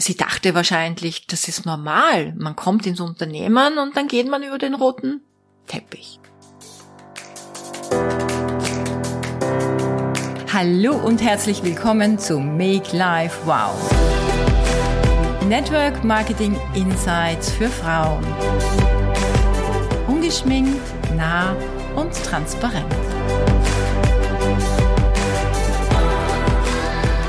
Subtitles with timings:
[0.00, 2.32] sie dachte wahrscheinlich, das ist normal.
[2.36, 5.22] Man kommt ins Unternehmen und dann geht man über den roten
[5.66, 6.18] Teppich.
[10.52, 13.76] Hallo und herzlich willkommen zu Make Life Wow.
[15.46, 18.24] Network Marketing Insights für Frauen.
[20.06, 20.80] Ungeschminkt,
[21.16, 21.54] nah
[21.96, 22.86] und transparent.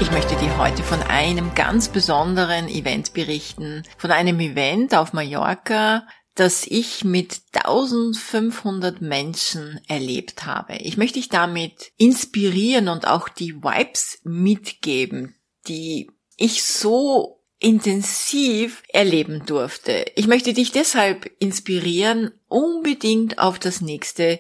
[0.02, 3.84] Ich möchte dir heute von einem ganz besonderen Event berichten.
[4.00, 10.78] Von einem Event auf Mallorca, das ich mit 1500 Menschen erlebt habe.
[10.78, 15.36] Ich möchte dich damit inspirieren und auch die Vibes mitgeben,
[15.68, 20.06] die ich so intensiv erleben durfte.
[20.16, 24.40] Ich möchte dich deshalb inspirieren, unbedingt auf das nächste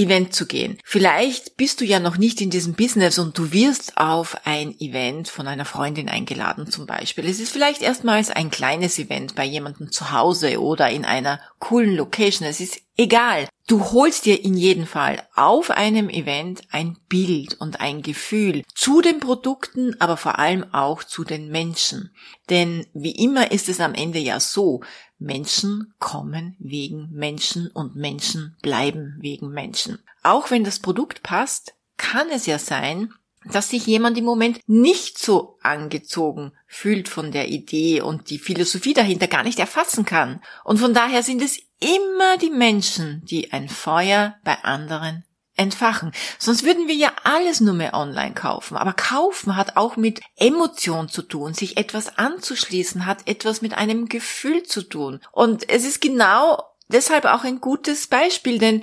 [0.00, 0.78] Event zu gehen.
[0.84, 5.28] Vielleicht bist du ja noch nicht in diesem Business und du wirst auf ein Event
[5.28, 7.26] von einer Freundin eingeladen zum Beispiel.
[7.26, 11.94] Es ist vielleicht erstmals ein kleines Event bei jemandem zu Hause oder in einer coolen
[11.94, 12.48] Location.
[12.48, 13.48] Es ist egal.
[13.66, 19.00] Du holst dir in jedem Fall auf einem Event ein Bild und ein Gefühl zu
[19.00, 22.14] den Produkten, aber vor allem auch zu den Menschen.
[22.48, 24.80] Denn wie immer ist es am Ende ja so,
[25.20, 29.98] Menschen kommen wegen Menschen und Menschen bleiben wegen Menschen.
[30.22, 33.12] Auch wenn das Produkt passt, kann es ja sein,
[33.44, 38.92] dass sich jemand im Moment nicht so angezogen fühlt von der Idee und die Philosophie
[38.92, 40.42] dahinter gar nicht erfassen kann.
[40.64, 45.24] Und von daher sind es immer die Menschen, die ein Feuer bei anderen
[45.60, 46.12] entfachen.
[46.38, 48.76] Sonst würden wir ja alles nur mehr online kaufen.
[48.76, 51.54] Aber kaufen hat auch mit Emotion zu tun.
[51.54, 55.20] Sich etwas anzuschließen hat etwas mit einem Gefühl zu tun.
[55.32, 58.82] Und es ist genau deshalb auch ein gutes Beispiel, denn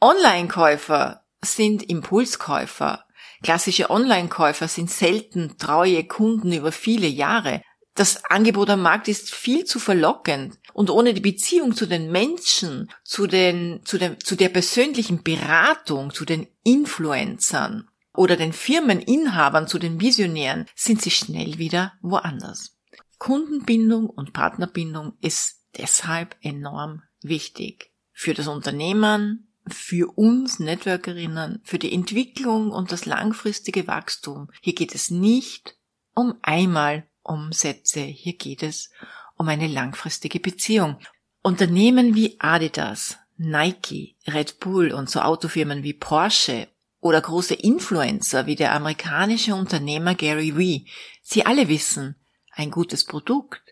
[0.00, 3.04] Online-Käufer sind Impulskäufer.
[3.42, 7.62] Klassische Online-Käufer sind selten treue Kunden über viele Jahre.
[7.98, 10.60] Das Angebot am Markt ist viel zu verlockend.
[10.72, 16.14] Und ohne die Beziehung zu den Menschen, zu den, zu dem, zu der persönlichen Beratung,
[16.14, 22.78] zu den Influencern oder den Firmeninhabern, zu den Visionären, sind sie schnell wieder woanders.
[23.18, 27.90] Kundenbindung und Partnerbindung ist deshalb enorm wichtig.
[28.12, 34.52] Für das Unternehmen, für uns Networkerinnen, für die Entwicklung und das langfristige Wachstum.
[34.60, 35.76] Hier geht es nicht
[36.14, 38.00] um einmal Umsätze.
[38.00, 38.90] Hier geht es
[39.36, 40.98] um eine langfristige Beziehung.
[41.42, 46.68] Unternehmen wie Adidas, Nike, Red Bull und so Autofirmen wie Porsche
[47.00, 50.86] oder große Influencer wie der amerikanische Unternehmer Gary Vee,
[51.22, 52.16] sie alle wissen,
[52.50, 53.62] ein gutes Produkt,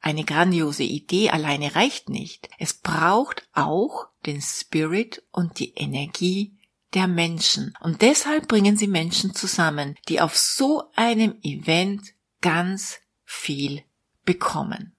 [0.00, 2.48] eine grandiose Idee alleine reicht nicht.
[2.58, 6.56] Es braucht auch den Spirit und die Energie
[6.94, 7.74] der Menschen.
[7.80, 13.82] Und deshalb bringen sie Menschen zusammen, die auf so einem Event ganz viel
[14.24, 14.96] bekommen.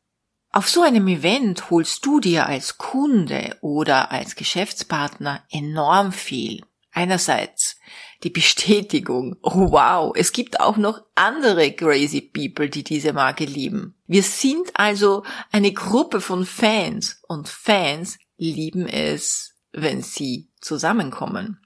[0.54, 6.66] Auf so einem Event holst du dir als Kunde oder als Geschäftspartner enorm viel.
[6.92, 7.78] Einerseits
[8.24, 13.96] die Bestätigung, oh wow, es gibt auch noch andere crazy people, die diese Marke lieben.
[14.08, 21.62] Wir sind also eine Gruppe von Fans und Fans lieben es, wenn sie zusammenkommen.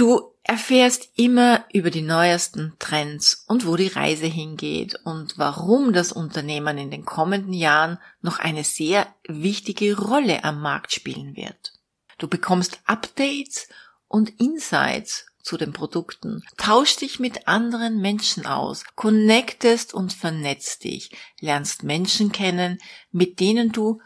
[0.00, 6.10] Du erfährst immer über die neuesten Trends und wo die Reise hingeht und warum das
[6.10, 11.74] Unternehmen in den kommenden Jahren noch eine sehr wichtige Rolle am Markt spielen wird.
[12.16, 13.68] Du bekommst Updates
[14.08, 21.10] und Insights zu den Produkten, tauschst dich mit anderen Menschen aus, connectest und vernetzt dich,
[21.40, 22.78] lernst Menschen kennen,
[23.12, 24.00] mit denen du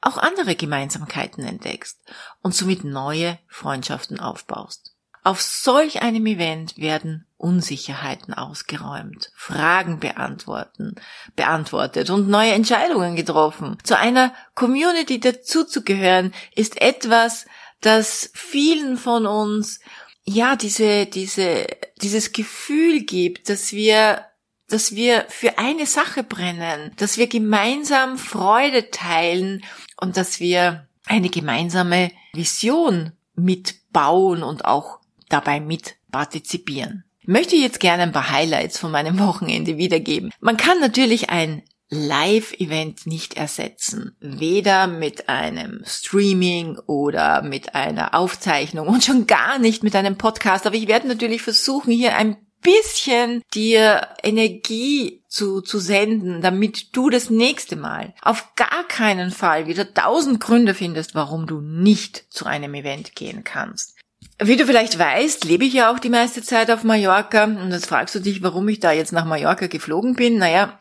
[0.00, 2.00] auch andere Gemeinsamkeiten entdeckst
[2.42, 4.87] und somit neue Freundschaften aufbaust.
[5.28, 10.94] Auf solch einem Event werden Unsicherheiten ausgeräumt, Fragen beantworten,
[11.36, 13.76] beantwortet und neue Entscheidungen getroffen.
[13.82, 17.44] Zu einer Community dazuzugehören ist etwas,
[17.82, 19.80] das vielen von uns
[20.24, 21.66] ja diese diese
[22.00, 24.24] dieses Gefühl gibt, dass wir
[24.66, 29.62] dass wir für eine Sache brennen, dass wir gemeinsam Freude teilen
[30.00, 37.04] und dass wir eine gemeinsame Vision mitbauen und auch dabei mit partizipieren.
[37.20, 40.30] Ich möchte jetzt gerne ein paar Highlights von meinem Wochenende wiedergeben.
[40.40, 44.14] Man kann natürlich ein Live-Event nicht ersetzen.
[44.20, 50.66] Weder mit einem Streaming oder mit einer Aufzeichnung und schon gar nicht mit einem Podcast.
[50.66, 57.08] Aber ich werde natürlich versuchen, hier ein bisschen dir Energie zu, zu senden, damit du
[57.08, 62.46] das nächste Mal auf gar keinen Fall wieder tausend Gründe findest, warum du nicht zu
[62.46, 63.97] einem Event gehen kannst.
[64.40, 67.86] Wie du vielleicht weißt, lebe ich ja auch die meiste Zeit auf Mallorca und jetzt
[67.86, 70.38] fragst du dich, warum ich da jetzt nach Mallorca geflogen bin.
[70.38, 70.78] Naja,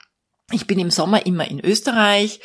[0.51, 2.39] Ich bin im Sommer immer in Österreich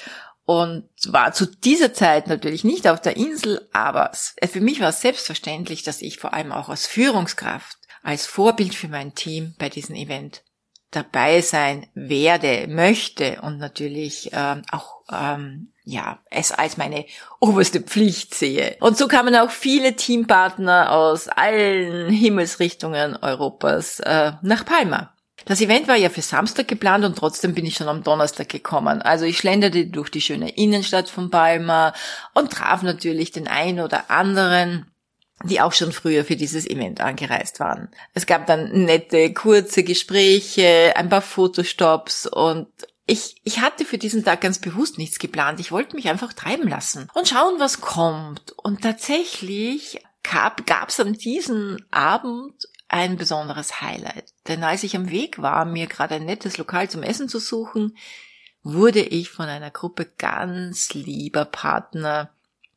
[0.45, 5.01] und war zu dieser Zeit natürlich nicht auf der Insel, aber für mich war es
[5.01, 9.95] selbstverständlich, dass ich vor allem auch als Führungskraft, als Vorbild für mein Team bei diesem
[9.95, 10.43] Event
[10.91, 17.05] dabei sein werde, möchte und natürlich ähm, auch ähm, ja es als meine
[17.41, 18.77] oberste Pflicht sehe.
[18.81, 25.15] Und so kamen auch viele Teampartner aus allen Himmelsrichtungen Europas äh, nach Palma.
[25.45, 29.03] Das Event war ja für Samstag geplant und trotzdem bin ich schon am Donnerstag gekommen.
[29.03, 31.95] Also ich schlenderte durch die schöne Innenstadt von Palma
[32.33, 34.87] und traf natürlich den einen oder anderen
[35.45, 37.89] die auch schon früher für dieses Event angereist waren.
[38.15, 42.69] Es gab dann nette, kurze Gespräche, ein paar Fotostops und
[43.07, 45.61] ich, ich hatte für diesen Tag ganz bewusst nichts geplant.
[45.61, 48.53] Ich wollte mich einfach treiben lassen und schauen, was kommt.
[48.53, 54.33] Und tatsächlich gab es an diesem Abend ein besonderes Highlight.
[54.49, 57.97] Denn als ich am Weg war, mir gerade ein nettes Lokal zum Essen zu suchen,
[58.63, 62.31] wurde ich von einer Gruppe ganz lieber Partner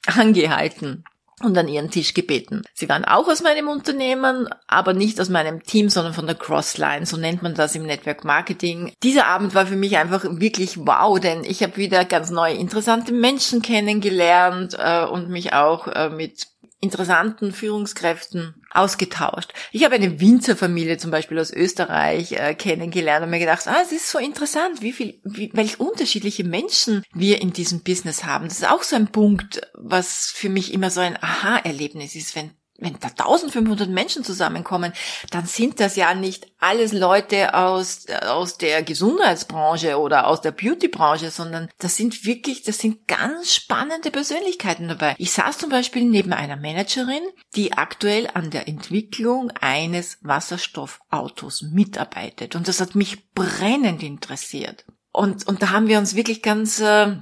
[0.06, 1.04] angehalten
[1.44, 2.64] und an ihren Tisch gebeten.
[2.74, 7.06] Sie waren auch aus meinem Unternehmen, aber nicht aus meinem Team, sondern von der Crossline,
[7.06, 8.94] so nennt man das im Network Marketing.
[9.04, 13.12] Dieser Abend war für mich einfach wirklich wow, denn ich habe wieder ganz neue interessante
[13.12, 16.48] Menschen kennengelernt äh, und mich auch äh, mit
[16.80, 19.54] interessanten Führungskräften ausgetauscht.
[19.72, 23.92] Ich habe eine Winzerfamilie zum Beispiel aus Österreich äh, kennengelernt und mir gedacht, ah, es
[23.92, 28.48] ist so interessant, wie viel, wie, welch unterschiedliche Menschen wir in diesem Business haben.
[28.48, 32.52] Das ist auch so ein Punkt, was für mich immer so ein Aha-Erlebnis ist, wenn
[32.78, 34.94] wenn da 1500 Menschen zusammenkommen,
[35.32, 41.32] dann sind das ja nicht alles Leute aus, aus der Gesundheitsbranche oder aus der Beautybranche,
[41.32, 45.16] sondern das sind wirklich, das sind ganz spannende Persönlichkeiten dabei.
[45.18, 47.24] Ich saß zum Beispiel neben einer Managerin,
[47.56, 52.56] die aktuell an der Entwicklung eines Wasserstoffautos mitarbeitet.
[52.56, 54.86] Und das hat mich brennend interessiert.
[55.12, 57.16] Und, und da haben wir uns wirklich ganz, äh,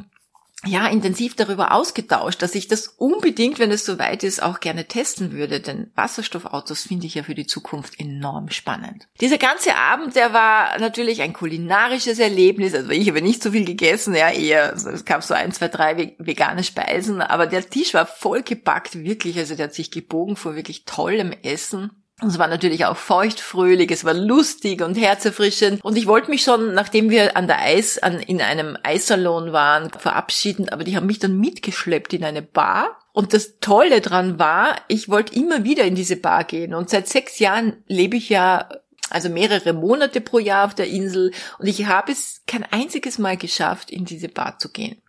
[0.66, 5.32] ja, intensiv darüber ausgetauscht, dass ich das unbedingt, wenn es soweit ist, auch gerne testen
[5.32, 9.08] würde, denn Wasserstoffautos finde ich ja für die Zukunft enorm spannend.
[9.20, 13.66] Dieser ganze Abend, der war natürlich ein kulinarisches Erlebnis, also ich habe nicht so viel
[13.66, 17.94] gegessen, ja, eher, also es gab so ein, zwei, drei vegane Speisen, aber der Tisch
[17.94, 22.03] war vollgepackt, wirklich, also der hat sich gebogen vor wirklich tollem Essen.
[22.22, 25.84] Und es war natürlich auch feuchtfröhlich, es war lustig und herzerfrischend.
[25.84, 29.90] Und ich wollte mich schon, nachdem wir an der Eis, an, in einem Eissalon waren,
[29.90, 33.00] verabschieden, aber die haben mich dann mitgeschleppt in eine Bar.
[33.14, 36.74] Und das Tolle dran war, ich wollte immer wieder in diese Bar gehen.
[36.74, 38.70] Und seit sechs Jahren lebe ich ja
[39.10, 43.38] also mehrere Monate pro Jahr auf der Insel und ich habe es kein einziges Mal
[43.38, 45.02] geschafft, in diese Bar zu gehen.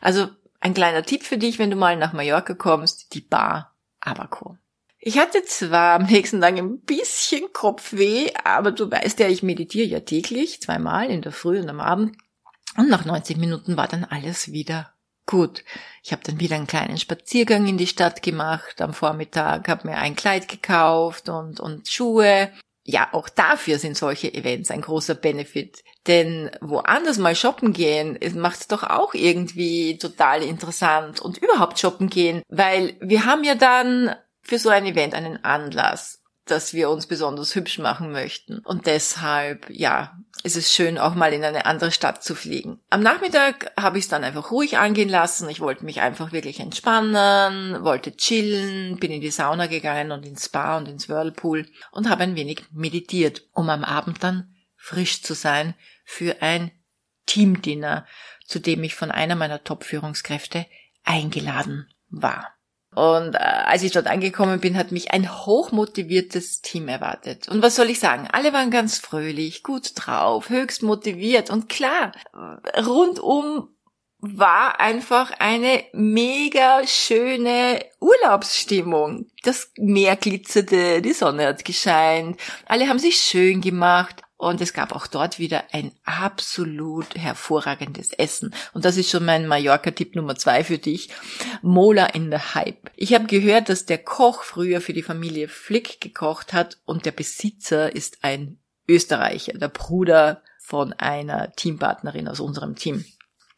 [0.00, 0.28] Also
[0.60, 4.56] ein kleiner Tipp für dich, wenn du mal nach Mallorca kommst, die Bar Abaco.
[5.06, 9.86] Ich hatte zwar am nächsten Tag ein bisschen Kopfweh, aber du weißt ja, ich meditiere
[9.86, 12.16] ja täglich, zweimal in der Früh und am Abend.
[12.78, 14.94] Und nach 90 Minuten war dann alles wieder
[15.26, 15.62] gut.
[16.02, 19.98] Ich habe dann wieder einen kleinen Spaziergang in die Stadt gemacht am Vormittag, habe mir
[19.98, 22.50] ein Kleid gekauft und, und Schuhe.
[22.82, 25.84] Ja, auch dafür sind solche Events ein großer Benefit.
[26.06, 32.08] Denn woanders mal shoppen gehen, macht es doch auch irgendwie total interessant und überhaupt shoppen
[32.08, 37.06] gehen, weil wir haben ja dann für so ein Event einen Anlass, dass wir uns
[37.06, 38.58] besonders hübsch machen möchten.
[38.58, 42.80] Und deshalb, ja, ist es schön, auch mal in eine andere Stadt zu fliegen.
[42.90, 45.48] Am Nachmittag habe ich es dann einfach ruhig angehen lassen.
[45.48, 50.44] Ich wollte mich einfach wirklich entspannen, wollte chillen, bin in die Sauna gegangen und ins
[50.44, 55.32] Spa und ins Whirlpool und habe ein wenig meditiert, um am Abend dann frisch zu
[55.32, 55.74] sein
[56.04, 56.70] für ein
[57.24, 58.06] Teamdinner,
[58.46, 60.66] zu dem ich von einer meiner Top-Führungskräfte
[61.04, 62.53] eingeladen war.
[62.94, 67.48] Und äh, als ich dort angekommen bin, hat mich ein hochmotiviertes Team erwartet.
[67.48, 68.28] Und was soll ich sagen?
[68.32, 72.12] Alle waren ganz fröhlich, gut drauf, höchst motiviert und klar,
[72.86, 73.68] rundum
[74.26, 79.26] war einfach eine mega schöne Urlaubsstimmung.
[79.42, 84.92] Das Meer glitzerte, die Sonne hat gescheint, alle haben sich schön gemacht und es gab
[84.92, 88.54] auch dort wieder ein absolut hervorragendes Essen.
[88.72, 91.10] Und das ist schon mein Mallorca-Tipp Nummer zwei für dich.
[91.62, 92.90] Mola in the Hype.
[92.96, 97.12] Ich habe gehört, dass der Koch früher für die Familie Flick gekocht hat und der
[97.12, 103.04] Besitzer ist ein Österreicher, der Bruder von einer Teampartnerin aus unserem Team.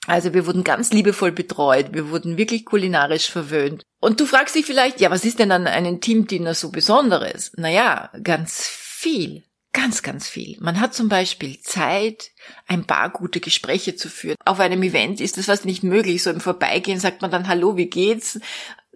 [0.06, 3.82] Also wir wurden ganz liebevoll betreut, wir wurden wirklich kulinarisch verwöhnt.
[3.98, 7.52] Und du fragst dich vielleicht, ja, was ist denn an einem Teamdiener so Besonderes?
[7.56, 9.42] Naja, ganz viel.
[9.76, 10.56] Ganz, ganz viel.
[10.60, 12.30] Man hat zum Beispiel Zeit,
[12.66, 14.36] ein paar gute Gespräche zu führen.
[14.46, 16.22] Auf einem Event ist das fast nicht möglich.
[16.22, 18.40] So im Vorbeigehen sagt man dann, hallo, wie geht's?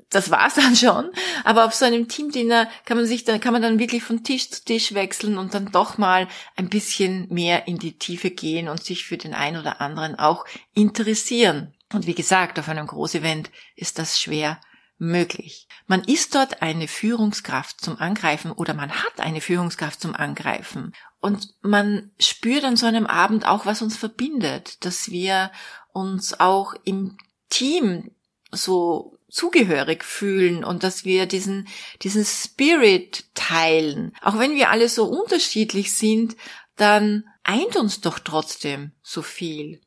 [0.08, 1.10] das war's dann schon.
[1.44, 4.50] Aber auf so einem Teamdinner kann man sich dann, kann man dann wirklich von Tisch
[4.50, 8.82] zu Tisch wechseln und dann doch mal ein bisschen mehr in die Tiefe gehen und
[8.82, 11.74] sich für den einen oder anderen auch interessieren.
[11.92, 14.58] Und wie gesagt, auf einem Großevent ist das schwer
[15.00, 15.66] möglich.
[15.86, 20.92] Man ist dort eine Führungskraft zum Angreifen oder man hat eine Führungskraft zum Angreifen.
[21.20, 25.50] Und man spürt an so einem Abend auch, was uns verbindet, dass wir
[25.92, 27.16] uns auch im
[27.48, 28.10] Team
[28.52, 31.68] so zugehörig fühlen und dass wir diesen,
[32.02, 34.12] diesen Spirit teilen.
[34.22, 36.36] Auch wenn wir alle so unterschiedlich sind,
[36.76, 39.80] dann eint uns doch trotzdem so viel.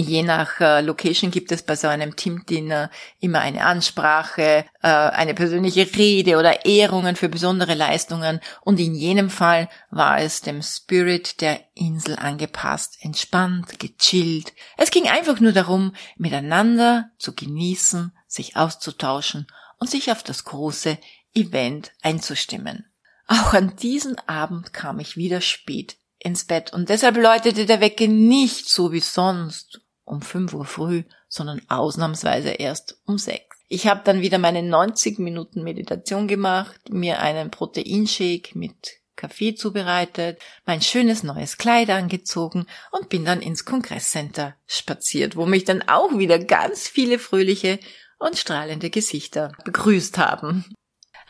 [0.00, 5.34] Je nach äh, Location gibt es bei so einem Teamdinner immer eine Ansprache, äh, eine
[5.34, 11.42] persönliche Rede oder Ehrungen für besondere Leistungen und in jenem Fall war es dem Spirit
[11.42, 14.54] der Insel angepasst, entspannt, gechillt.
[14.78, 20.96] Es ging einfach nur darum, miteinander zu genießen, sich auszutauschen und sich auf das große
[21.34, 22.86] Event einzustimmen.
[23.26, 28.06] Auch an diesem Abend kam ich wieder spät ins Bett und deshalb läutete der Wecker
[28.06, 33.44] nicht so wie sonst um 5 Uhr früh, sondern ausnahmsweise erst um 6.
[33.68, 40.40] Ich habe dann wieder meine 90 Minuten Meditation gemacht, mir einen Proteinshake mit Kaffee zubereitet,
[40.64, 46.16] mein schönes neues Kleid angezogen und bin dann ins Kongresscenter spaziert, wo mich dann auch
[46.16, 47.78] wieder ganz viele fröhliche
[48.18, 50.64] und strahlende Gesichter begrüßt haben.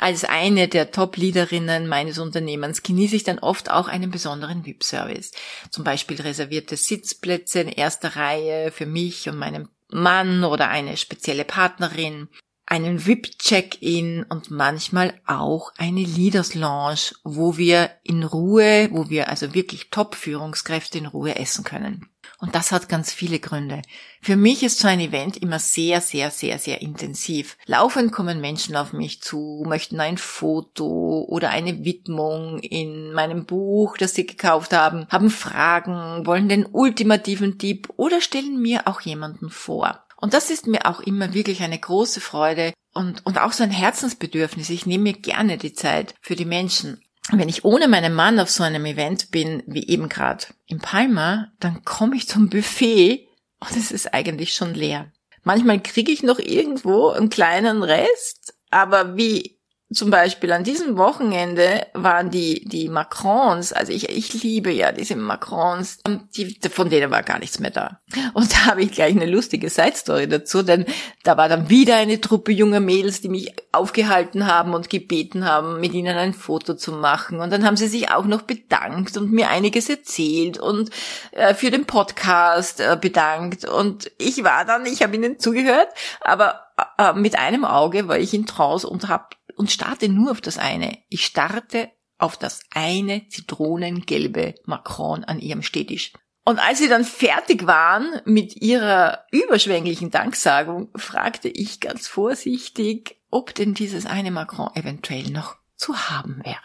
[0.00, 5.33] Als eine der Top-Leaderinnen meines Unternehmens genieße ich dann oft auch einen besonderen VIP-Service.
[5.69, 11.45] Zum Beispiel reservierte Sitzplätze in erster Reihe für mich und meinen Mann oder eine spezielle
[11.45, 12.28] Partnerin,
[12.64, 19.52] einen VIP-Check-in und manchmal auch eine Leaders Lounge, wo wir in Ruhe, wo wir also
[19.52, 22.09] wirklich Top-Führungskräfte in Ruhe essen können.
[22.41, 23.83] Und das hat ganz viele Gründe.
[24.23, 27.59] Für mich ist so ein Event immer sehr, sehr, sehr, sehr intensiv.
[27.67, 33.99] Laufend kommen Menschen auf mich zu, möchten ein Foto oder eine Widmung in meinem Buch,
[33.99, 39.51] das sie gekauft haben, haben Fragen, wollen den ultimativen Tipp oder stellen mir auch jemanden
[39.51, 40.03] vor.
[40.17, 43.71] Und das ist mir auch immer wirklich eine große Freude und, und auch so ein
[43.71, 44.71] Herzensbedürfnis.
[44.71, 47.03] Ich nehme mir gerne die Zeit für die Menschen
[47.39, 51.53] wenn ich ohne meinen Mann auf so einem Event bin, wie eben gerade in Palma,
[51.61, 53.29] dann komme ich zum Buffet
[53.61, 55.13] und es ist eigentlich schon leer.
[55.43, 59.60] Manchmal kriege ich noch irgendwo einen kleinen Rest, aber wie
[59.93, 65.17] zum Beispiel an diesem Wochenende waren die, die Macrons, also ich, ich liebe ja diese
[65.17, 65.99] Macrons,
[66.37, 68.01] die, von denen war gar nichts mehr da.
[68.35, 70.87] Und da habe ich gleich eine lustige Side-Story dazu, denn
[71.25, 75.81] da war dann wieder eine Truppe junger Mädels, die mich aufgehalten haben und gebeten haben,
[75.81, 77.41] mit ihnen ein Foto zu machen.
[77.41, 80.91] Und dann haben sie sich auch noch bedankt und mir einiges erzählt und
[81.33, 83.65] äh, für den Podcast äh, bedankt.
[83.65, 85.89] Und ich war dann, ich habe ihnen zugehört,
[86.21, 86.61] aber
[86.99, 89.25] äh, mit einem Auge war ich in Trance und habe
[89.61, 90.97] und starte nur auf das eine.
[91.11, 96.14] Ich starte auf das eine zitronengelbe Macron an ihrem Stehtisch.
[96.47, 103.55] Und als sie dann fertig waren mit ihrer überschwänglichen Danksagung, fragte ich ganz vorsichtig, ob
[103.55, 106.57] denn dieses eine Macron eventuell noch zu haben wäre.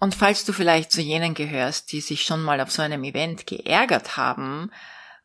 [0.00, 3.46] Und falls du vielleicht zu jenen gehörst, die sich schon mal auf so einem Event
[3.46, 4.72] geärgert haben,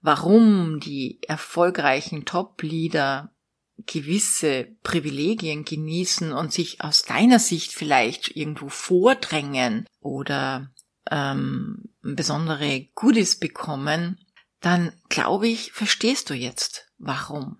[0.01, 3.31] warum die erfolgreichen Top-Leader
[3.77, 10.71] gewisse Privilegien genießen und sich aus deiner Sicht vielleicht irgendwo vordrängen oder
[11.11, 14.19] ähm, besondere Goodies bekommen,
[14.61, 17.57] dann glaube ich, verstehst du jetzt, warum.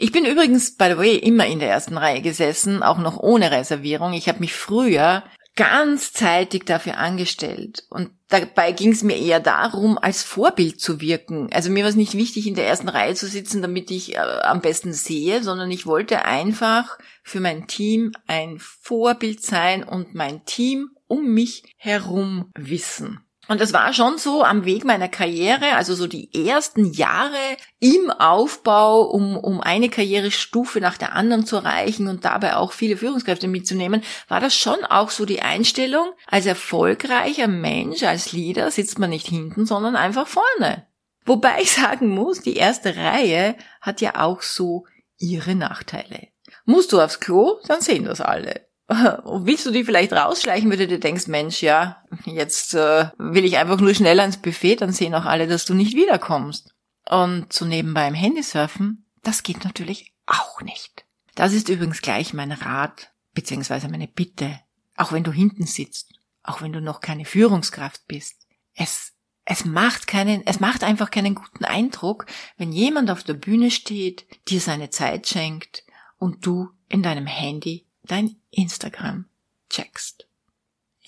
[0.00, 3.50] Ich bin übrigens, by the way, immer in der ersten Reihe gesessen, auch noch ohne
[3.50, 4.12] Reservierung.
[4.12, 5.24] Ich habe mich früher
[5.58, 7.84] ganz zeitig dafür angestellt.
[7.90, 11.52] Und dabei ging es mir eher darum, als Vorbild zu wirken.
[11.52, 14.18] Also mir war es nicht wichtig, in der ersten Reihe zu sitzen, damit ich äh,
[14.18, 20.44] am besten sehe, sondern ich wollte einfach für mein Team ein Vorbild sein und mein
[20.44, 23.18] Team um mich herum wissen.
[23.48, 28.10] Und das war schon so am Weg meiner Karriere, also so die ersten Jahre im
[28.10, 33.48] Aufbau, um, um eine Karrierestufe nach der anderen zu erreichen und dabei auch viele Führungskräfte
[33.48, 39.10] mitzunehmen, war das schon auch so die Einstellung, als erfolgreicher Mensch, als Leader sitzt man
[39.10, 40.86] nicht hinten, sondern einfach vorne.
[41.24, 44.84] Wobei ich sagen muss, die erste Reihe hat ja auch so
[45.16, 46.28] ihre Nachteile.
[46.66, 48.67] Musst du aufs Klo, dann sehen das alle.
[48.88, 53.58] Willst du die vielleicht rausschleichen, wenn du dir denkst, Mensch, ja, jetzt äh, will ich
[53.58, 56.74] einfach nur schnell ans Buffet, dann sehen auch alle, dass du nicht wiederkommst.
[57.08, 61.04] Und so nebenbei im Handysurfen, das geht natürlich auch nicht.
[61.34, 64.58] Das ist übrigens gleich mein Rat, beziehungsweise meine Bitte.
[64.96, 68.46] Auch wenn du hinten sitzt, auch wenn du noch keine Führungskraft bist.
[68.74, 69.12] Es,
[69.44, 72.24] es macht keinen, es macht einfach keinen guten Eindruck,
[72.56, 75.84] wenn jemand auf der Bühne steht, dir seine Zeit schenkt
[76.18, 79.26] und du in deinem Handy dein Instagram
[79.70, 80.28] checkst.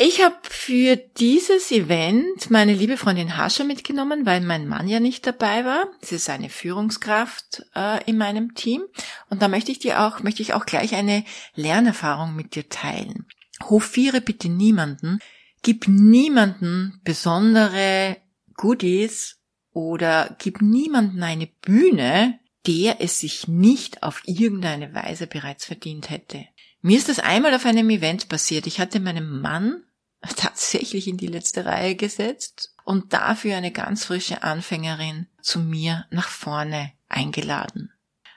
[0.02, 5.26] Ich habe für dieses Event meine liebe Freundin Hascha mitgenommen, weil mein Mann ja nicht
[5.26, 5.88] dabei war.
[6.00, 8.82] Sie ist eine Führungskraft äh, in meinem Team.
[9.28, 11.22] Und da möchte ich dir auch, möchte ich auch gleich eine
[11.54, 13.26] Lernerfahrung mit dir teilen.
[13.68, 15.18] Hofiere bitte niemanden,
[15.62, 18.16] gib niemanden besondere
[18.54, 19.36] Goodies
[19.72, 26.46] oder gib niemanden eine Bühne, der es sich nicht auf irgendeine Weise bereits verdient hätte.
[26.82, 28.66] Mir ist das einmal auf einem Event passiert.
[28.66, 29.84] Ich hatte meinem Mann
[30.36, 36.28] tatsächlich in die letzte Reihe gesetzt und dafür eine ganz frische Anfängerin zu mir nach
[36.28, 37.92] vorne eingeladen.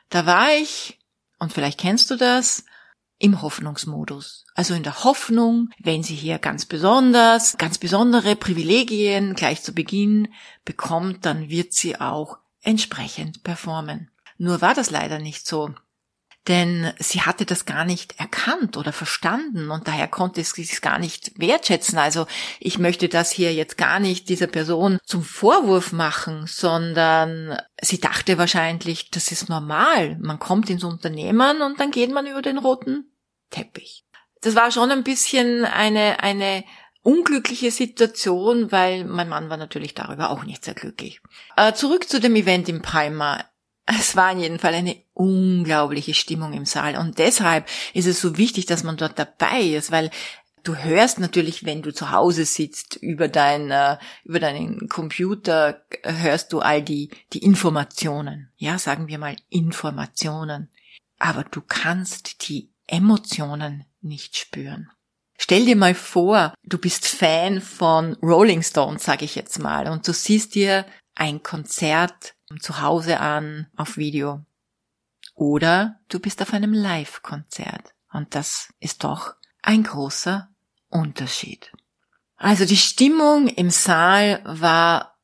[0.09, 0.99] Da war ich,
[1.39, 2.65] und vielleicht kennst du das,
[3.19, 4.45] im Hoffnungsmodus.
[4.53, 10.27] Also in der Hoffnung, wenn sie hier ganz besonders, ganz besondere Privilegien gleich zu Beginn
[10.65, 14.11] bekommt, dann wird sie auch entsprechend performen.
[14.37, 15.73] Nur war das leider nicht so
[16.47, 20.99] denn sie hatte das gar nicht erkannt oder verstanden und daher konnte sie es gar
[20.99, 21.97] nicht wertschätzen.
[21.97, 22.27] Also
[22.59, 28.37] ich möchte das hier jetzt gar nicht dieser Person zum Vorwurf machen, sondern sie dachte
[28.37, 30.17] wahrscheinlich, das ist normal.
[30.19, 33.05] Man kommt ins Unternehmen und dann geht man über den roten
[33.49, 34.03] Teppich.
[34.41, 36.65] Das war schon ein bisschen eine, eine
[37.03, 41.21] unglückliche Situation, weil mein Mann war natürlich darüber auch nicht sehr glücklich.
[41.55, 43.45] Äh, zurück zu dem Event im Palma.
[43.85, 48.37] Es war in jedem Fall eine unglaubliche Stimmung im Saal und deshalb ist es so
[48.37, 50.09] wichtig, dass man dort dabei ist, weil
[50.63, 56.53] du hörst natürlich, wenn du zu Hause sitzt, über dein, äh, über deinen Computer hörst
[56.53, 58.49] du all die, die Informationen.
[58.55, 60.69] Ja, sagen wir mal Informationen.
[61.19, 64.89] Aber du kannst die Emotionen nicht spüren.
[65.37, 70.07] Stell dir mal vor, du bist Fan von Rolling Stones, sage ich jetzt mal, und
[70.07, 70.85] du siehst dir
[71.15, 74.45] ein Konzert zu Hause an auf Video.
[75.35, 77.93] Oder du bist auf einem Live-Konzert.
[78.11, 80.49] Und das ist doch ein großer
[80.89, 81.71] Unterschied.
[82.35, 85.17] Also die Stimmung im Saal war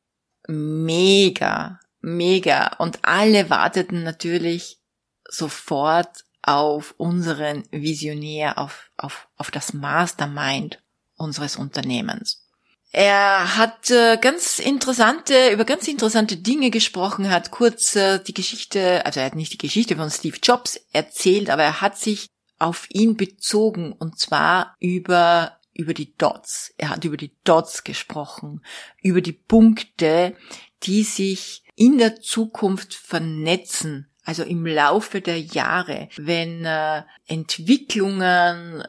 [0.47, 2.75] mega, mega.
[2.77, 4.79] Und alle warteten natürlich
[5.27, 10.81] sofort auf unseren Visionär, auf, auf, auf das Mastermind
[11.15, 12.48] unseres Unternehmens.
[12.91, 19.05] Er hat äh, ganz interessante, über ganz interessante Dinge gesprochen, hat kurz äh, die Geschichte,
[19.05, 22.87] also er hat nicht die Geschichte von Steve Jobs erzählt, aber er hat sich auf
[22.89, 26.73] ihn bezogen und zwar über über die Dots.
[26.77, 28.65] Er hat über die Dots gesprochen,
[29.01, 30.35] über die Punkte,
[30.83, 38.83] die sich in der Zukunft vernetzen, also im Laufe der Jahre, wenn äh, Entwicklungen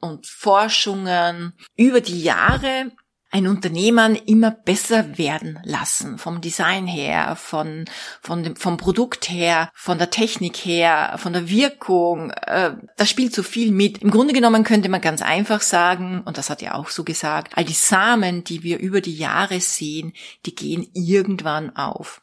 [0.00, 2.92] und Forschungen über die Jahre
[3.34, 7.84] ein Unternehmen immer besser werden lassen, vom Design her, von,
[8.22, 12.30] von dem, vom Produkt her, von der Technik her, von der Wirkung.
[12.30, 13.98] Äh, da spielt so viel mit.
[13.98, 17.58] Im Grunde genommen könnte man ganz einfach sagen, und das hat er auch so gesagt,
[17.58, 20.12] all die Samen, die wir über die Jahre sehen,
[20.46, 22.20] die gehen irgendwann auf.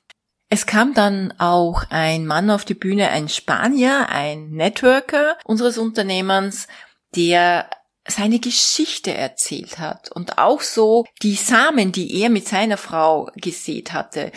[0.47, 6.69] Es kam dann auch ein Mann auf die Bühne, ein Spanier, ein Networker unseres Unternehmens,
[7.17, 7.69] der
[8.07, 13.93] seine Geschichte erzählt hat und auch so die Samen, die er mit seiner Frau gesät
[13.93, 14.31] hatte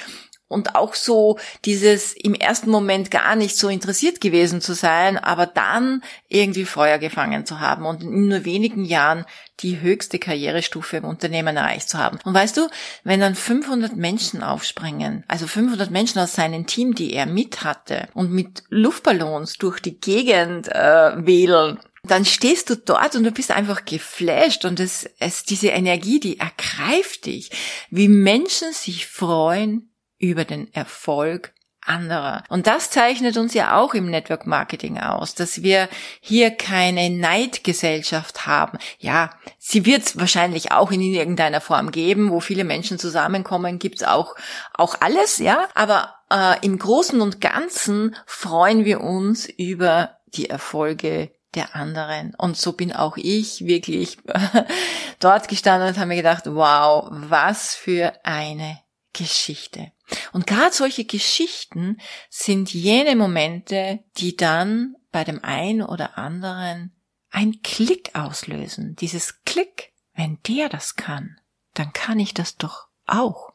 [0.54, 5.46] und auch so dieses im ersten Moment gar nicht so interessiert gewesen zu sein, aber
[5.46, 9.24] dann irgendwie Feuer gefangen zu haben und in nur wenigen Jahren
[9.60, 12.18] die höchste Karrierestufe im Unternehmen erreicht zu haben.
[12.24, 12.68] Und weißt du,
[13.02, 18.08] wenn dann 500 Menschen aufspringen, also 500 Menschen aus seinem Team, die er mit hatte
[18.14, 23.50] und mit Luftballons durch die Gegend äh, wählen, dann stehst du dort und du bist
[23.50, 27.50] einfach geflasht und es, es, diese Energie, die ergreift dich,
[27.90, 31.52] wie Menschen sich freuen über den Erfolg
[31.86, 32.44] anderer.
[32.48, 35.88] Und das zeichnet uns ja auch im Network Marketing aus, dass wir
[36.20, 38.78] hier keine Neidgesellschaft haben.
[38.98, 44.02] Ja, sie wird es wahrscheinlich auch in irgendeiner Form geben, wo viele Menschen zusammenkommen, gibt's
[44.02, 44.34] auch,
[44.72, 45.68] auch alles, ja.
[45.74, 52.34] Aber äh, im Großen und Ganzen freuen wir uns über die Erfolge der anderen.
[52.34, 54.18] Und so bin auch ich wirklich
[55.20, 58.80] dort gestanden und habe mir gedacht, wow, was für eine
[59.12, 59.92] Geschichte.
[60.32, 66.92] Und gerade solche Geschichten sind jene Momente, die dann bei dem einen oder anderen
[67.30, 68.96] ein Klick auslösen.
[68.96, 71.40] Dieses Klick, wenn der das kann,
[71.74, 73.52] dann kann ich das doch auch.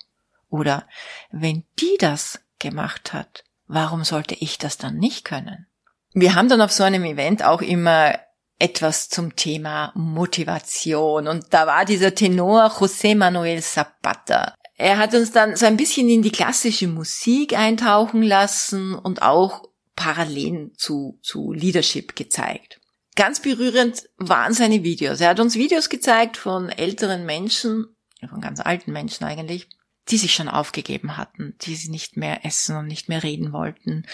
[0.49, 0.87] Oder
[1.31, 5.67] wenn die das gemacht hat, warum sollte ich das dann nicht können?
[6.13, 8.17] Wir haben dann auf so einem Event auch immer
[8.57, 11.27] etwas zum Thema Motivation.
[11.27, 14.55] Und da war dieser Tenor José Manuel Zapata.
[14.75, 19.69] Er hat uns dann so ein bisschen in die klassische Musik eintauchen lassen und auch
[19.95, 22.79] Parallelen zu, zu Leadership gezeigt.
[23.15, 25.19] Ganz berührend waren seine Videos.
[25.19, 27.87] Er hat uns Videos gezeigt von älteren Menschen,
[28.29, 29.67] von ganz alten Menschen eigentlich,
[30.07, 34.05] die sich schon aufgegeben hatten, die sie nicht mehr essen und nicht mehr reden wollten.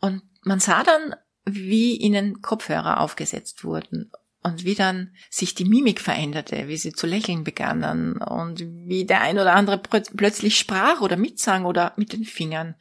[0.00, 1.14] Und man sah dann,
[1.44, 4.10] wie ihnen Kopfhörer aufgesetzt wurden
[4.42, 9.22] und wie dann sich die Mimik veränderte, wie sie zu lächeln begannen und wie der
[9.22, 12.74] ein oder andere plötzlich sprach oder mitsang oder mit den Fingern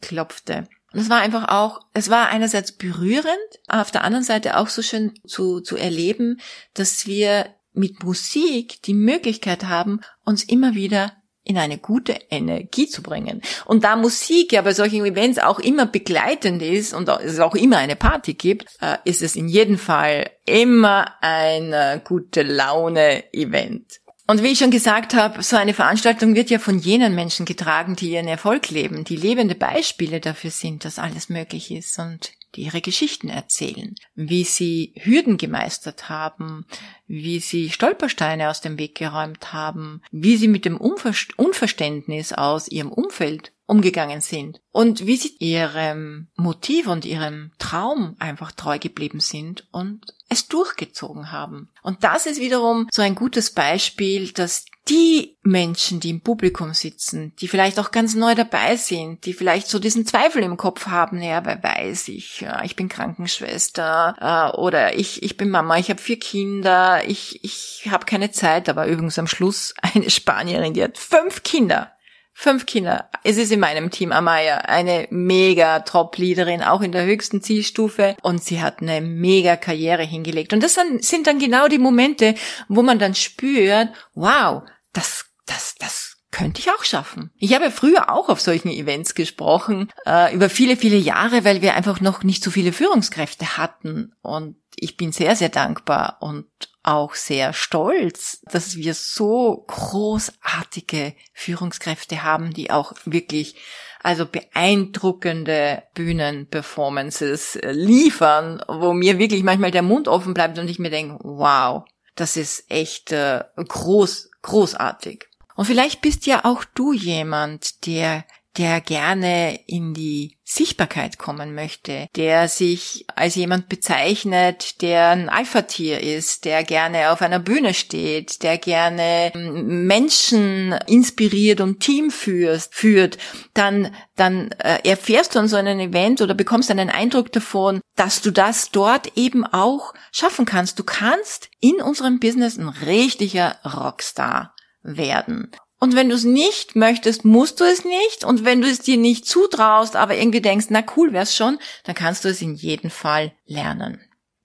[0.00, 0.68] klopfte.
[0.92, 3.26] Es war einfach auch, es war einerseits berührend,
[3.66, 6.40] auf der anderen Seite auch so schön zu, zu erleben,
[6.72, 11.12] dass wir mit Musik die Möglichkeit haben, uns immer wieder
[11.48, 13.42] in eine gute Energie zu bringen.
[13.64, 17.78] Und da Musik ja bei solchen Events auch immer begleitend ist und es auch immer
[17.78, 24.00] eine Party gibt, äh, ist es in jedem Fall immer ein gute Laune-Event.
[24.30, 27.96] Und wie ich schon gesagt habe, so eine Veranstaltung wird ja von jenen Menschen getragen,
[27.96, 32.62] die ihren Erfolg leben, die lebende Beispiele dafür sind, dass alles möglich ist und die
[32.62, 36.66] ihre Geschichten erzählen, wie sie Hürden gemeistert haben,
[37.06, 42.92] wie sie Stolpersteine aus dem Weg geräumt haben, wie sie mit dem Unverständnis aus ihrem
[42.92, 49.68] Umfeld umgegangen sind und wie sie ihrem Motiv und ihrem Traum einfach treu geblieben sind
[49.72, 51.68] und es durchgezogen haben.
[51.82, 57.34] Und das ist wiederum so ein gutes Beispiel, dass die Menschen, die im Publikum sitzen,
[57.40, 61.22] die vielleicht auch ganz neu dabei sind, die vielleicht so diesen Zweifel im Kopf haben,
[61.22, 64.16] ja, wer weiß ich, ja, ich bin Krankenschwester
[64.54, 68.68] äh, oder ich, ich bin Mama, ich habe vier Kinder, ich, ich habe keine Zeit,
[68.68, 71.92] aber übrigens am Schluss eine Spanierin, die hat fünf Kinder.
[72.40, 73.10] Fünf Kinder.
[73.24, 78.14] Es ist in meinem Team Amaya eine mega Top-Leaderin, auch in der höchsten Zielstufe.
[78.22, 80.52] Und sie hat eine mega Karriere hingelegt.
[80.52, 82.36] Und das sind dann genau die Momente,
[82.68, 84.62] wo man dann spürt, wow,
[84.98, 87.30] das, das, das könnte ich auch schaffen.
[87.38, 91.74] Ich habe früher auch auf solchen Events gesprochen, äh, über viele, viele Jahre, weil wir
[91.74, 94.12] einfach noch nicht so viele Führungskräfte hatten.
[94.22, 96.46] Und ich bin sehr, sehr dankbar und
[96.82, 103.56] auch sehr stolz, dass wir so großartige Führungskräfte haben, die auch wirklich
[104.02, 110.90] also beeindruckende Bühnenperformances liefern, wo mir wirklich manchmal der Mund offen bleibt und ich mir
[110.90, 111.84] denke, wow,
[112.18, 115.28] das ist echt äh, groß, großartig.
[115.54, 118.24] Und vielleicht bist ja auch du jemand, der
[118.56, 126.00] der gerne in die Sichtbarkeit kommen möchte, der sich als jemand bezeichnet, der ein Alpha-Tier
[126.00, 132.68] ist, der gerne auf einer Bühne steht, der gerne ähm, Menschen inspiriert und Team führt,
[132.70, 133.18] führt,
[133.52, 138.22] dann, dann äh, erfährst du an so einem Event oder bekommst einen Eindruck davon, dass
[138.22, 140.78] du das dort eben auch schaffen kannst.
[140.78, 145.50] Du kannst in unserem Business ein richtiger Rockstar werden.
[145.80, 148.24] Und wenn du es nicht möchtest, musst du es nicht.
[148.24, 151.94] Und wenn du es dir nicht zutraust, aber irgendwie denkst, na cool wär's schon, dann
[151.94, 154.00] kannst du es in jedem Fall lernen.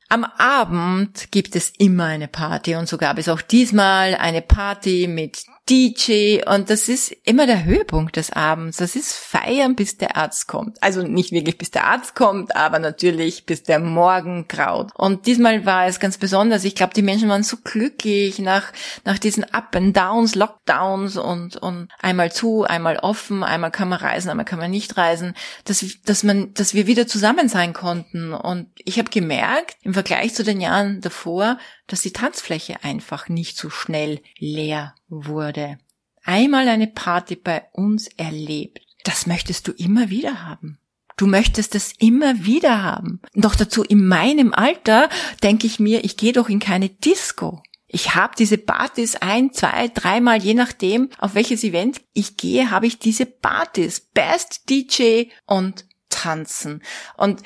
[0.10, 5.08] Am Abend gibt es immer eine Party und so gab es auch diesmal eine Party
[5.08, 8.78] mit DJ und das ist immer der Höhepunkt des Abends.
[8.78, 10.84] Das ist feiern, bis der Arzt kommt.
[10.84, 14.91] Also nicht wirklich bis der Arzt kommt, aber natürlich bis der Morgen graut.
[14.95, 16.65] Und diesmal war es ganz besonders.
[16.65, 18.73] Ich glaube, die Menschen waren so glücklich nach,
[19.06, 23.99] nach diesen Up and Downs, Lockdowns und, und einmal zu, einmal offen, einmal kann man
[23.99, 28.34] reisen, einmal kann man nicht reisen, dass, dass man, dass wir wieder zusammen sein konnten.
[28.34, 33.58] Und ich habe gemerkt, im Vergleich zu den Jahren davor, dass die Tanzfläche einfach nicht
[33.58, 34.93] so schnell leer
[35.26, 35.78] wurde.
[36.23, 40.80] Einmal eine Party bei uns erlebt, das möchtest du immer wieder haben.
[41.17, 43.21] Du möchtest es immer wieder haben.
[43.34, 45.10] Noch dazu in meinem Alter
[45.43, 47.62] denke ich mir, ich gehe doch in keine Disco.
[47.88, 52.88] Ich habe diese Partys ein, zwei, dreimal, je nachdem, auf welches Event ich gehe, habe
[52.88, 53.99] ich diese Partys.
[53.99, 56.82] Best DJ und tanzen.
[57.17, 57.43] Und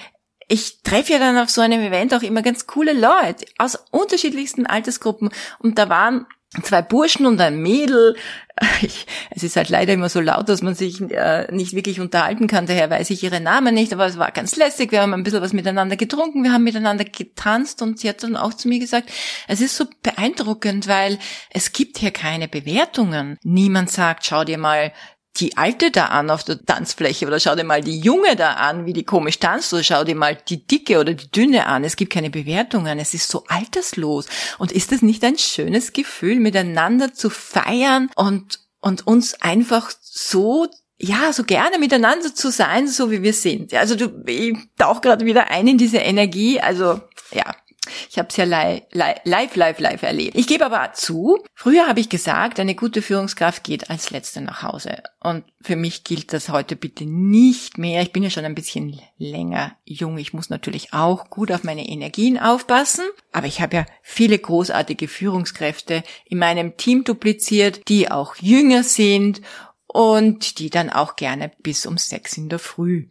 [0.48, 4.66] ich treffe ja dann auf so einem Event auch immer ganz coole Leute aus unterschiedlichsten
[4.66, 6.26] Altersgruppen und da waren
[6.64, 8.16] zwei Burschen und ein Mädel.
[8.82, 12.48] Ich, es ist halt leider immer so laut, dass man sich äh, nicht wirklich unterhalten
[12.48, 15.22] kann, daher weiß ich ihre Namen nicht, aber es war ganz lässig, wir haben ein
[15.22, 18.80] bisschen was miteinander getrunken, wir haben miteinander getanzt und sie hat dann auch zu mir
[18.80, 19.12] gesagt,
[19.48, 21.20] es ist so beeindruckend, weil
[21.52, 23.38] es gibt hier keine Bewertungen.
[23.44, 24.92] Niemand sagt, schau dir mal
[25.40, 28.86] die Alte da an auf der Tanzfläche oder schau dir mal die Junge da an,
[28.86, 31.84] wie die komisch tanzt oder schau dir mal die Dicke oder die Dünne an.
[31.84, 33.00] Es gibt keine Bewertungen.
[33.00, 34.28] Es ist so alterslos.
[34.58, 40.68] Und ist es nicht ein schönes Gefühl, miteinander zu feiern und, und uns einfach so
[41.00, 43.72] ja, so gerne miteinander zu sein, so wie wir sind.
[43.76, 46.60] Also du, ich tauch gerade wieder ein in diese Energie.
[46.60, 47.00] Also
[47.32, 47.56] ja,
[48.10, 50.36] Ich habe es ja live, live, live, live erlebt.
[50.38, 54.64] Ich gebe aber zu, früher habe ich gesagt, eine gute Führungskraft geht als Letzte nach
[54.64, 55.04] Hause.
[55.20, 58.02] Und für mich gilt das heute bitte nicht mehr.
[58.02, 60.18] Ich bin ja schon ein bisschen länger jung.
[60.18, 63.06] Ich muss natürlich auch gut auf meine Energien aufpassen.
[63.32, 69.42] Aber ich habe ja viele großartige Führungskräfte in meinem Team dupliziert, die auch jünger sind
[69.88, 73.10] und die dann auch gerne bis um sechs in der Früh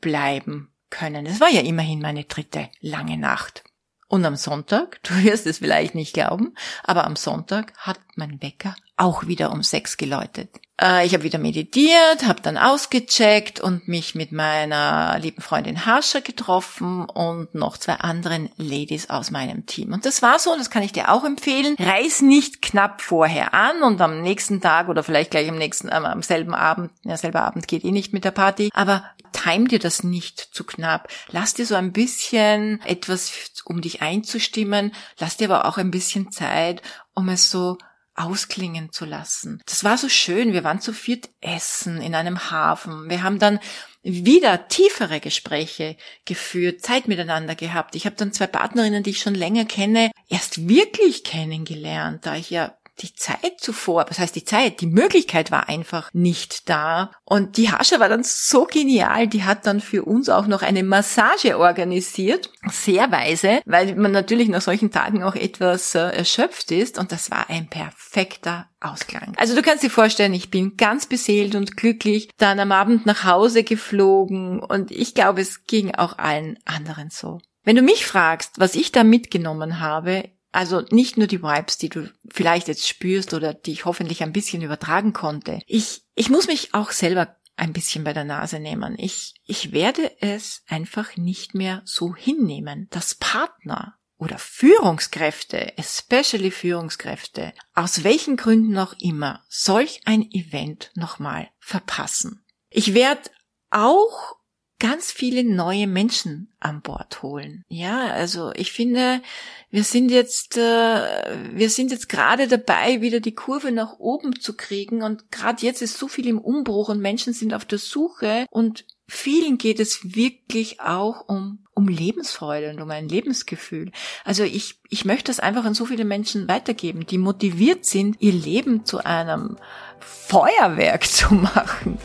[0.00, 1.26] bleiben können.
[1.26, 3.64] Es war ja immerhin meine dritte lange Nacht.
[4.08, 8.74] Und am Sonntag, du wirst es vielleicht nicht glauben, aber am Sonntag hat mein Wecker
[8.98, 10.50] auch wieder um sechs geläutet.
[10.80, 16.20] Äh, ich habe wieder meditiert, habe dann ausgecheckt und mich mit meiner lieben Freundin Harscher
[16.20, 19.92] getroffen und noch zwei anderen Ladies aus meinem Team.
[19.92, 21.76] Und das war so, das kann ich dir auch empfehlen.
[21.78, 25.92] Reis nicht knapp vorher an und am nächsten Tag oder vielleicht gleich am nächsten, äh,
[25.92, 29.78] am selben Abend, ja, selber Abend geht eh nicht mit der Party, aber time dir
[29.78, 31.08] das nicht zu knapp.
[31.30, 33.32] Lass dir so ein bisschen etwas,
[33.64, 34.92] um dich einzustimmen.
[35.18, 36.82] Lass dir aber auch ein bisschen Zeit,
[37.14, 37.78] um es so
[38.18, 39.62] ausklingen zu lassen.
[39.66, 40.52] Das war so schön.
[40.52, 43.08] Wir waren zu viert essen in einem Hafen.
[43.08, 43.60] Wir haben dann
[44.02, 47.94] wieder tiefere Gespräche geführt, Zeit miteinander gehabt.
[47.94, 52.50] Ich habe dann zwei Partnerinnen, die ich schon länger kenne, erst wirklich kennengelernt, da ich
[52.50, 57.10] ja die Zeit zuvor, was heißt die Zeit, die Möglichkeit war einfach nicht da.
[57.24, 60.82] Und die Hasche war dann so genial, die hat dann für uns auch noch eine
[60.82, 66.98] Massage organisiert, sehr weise, weil man natürlich nach solchen Tagen auch etwas äh, erschöpft ist
[66.98, 69.34] und das war ein perfekter Ausklang.
[69.36, 73.24] Also du kannst dir vorstellen, ich bin ganz beseelt und glücklich dann am Abend nach
[73.24, 77.40] Hause geflogen und ich glaube, es ging auch allen anderen so.
[77.64, 81.88] Wenn du mich fragst, was ich da mitgenommen habe, also nicht nur die Vibes, die
[81.88, 85.60] du vielleicht jetzt spürst oder die ich hoffentlich ein bisschen übertragen konnte.
[85.66, 88.96] Ich, ich muss mich auch selber ein bisschen bei der Nase nehmen.
[88.98, 97.52] Ich, ich werde es einfach nicht mehr so hinnehmen, dass Partner oder Führungskräfte, especially Führungskräfte,
[97.74, 102.44] aus welchen Gründen auch immer, solch ein Event nochmal verpassen.
[102.68, 103.30] Ich werde
[103.70, 104.37] auch
[104.78, 107.64] ganz viele neue Menschen an Bord holen.
[107.68, 109.22] Ja, also ich finde,
[109.70, 114.56] wir sind jetzt, äh, wir sind jetzt gerade dabei, wieder die Kurve nach oben zu
[114.56, 118.46] kriegen und gerade jetzt ist so viel im Umbruch und Menschen sind auf der Suche
[118.50, 123.92] und vielen geht es wirklich auch um, um Lebensfreude und um ein Lebensgefühl.
[124.24, 128.32] Also ich, ich möchte das einfach an so viele Menschen weitergeben, die motiviert sind, ihr
[128.32, 129.56] Leben zu einem
[130.00, 131.98] Feuerwerk zu machen.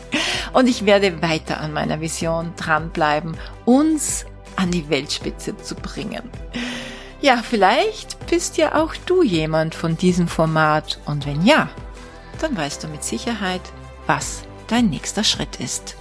[0.52, 6.22] Und ich werde weiter an meiner Vision dranbleiben, uns an die Weltspitze zu bringen.
[7.20, 11.68] Ja, vielleicht bist ja auch du jemand von diesem Format und wenn ja,
[12.40, 13.62] dann weißt du mit Sicherheit,
[14.06, 15.96] was dein nächster Schritt ist.